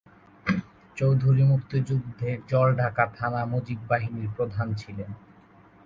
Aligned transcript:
চৌধুরী 0.97 1.43
মুক্তিযুদ্ধে 1.43 2.29
জলঢাকা 2.47 3.05
থানা 3.15 3.41
মুজিব 3.45 3.79
বাহিনীর 3.89 4.27
প্রধান 4.35 4.67
ছিলেন। 4.73 5.09